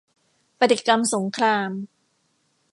[0.59, 1.69] ปฏิกรรมสงคราม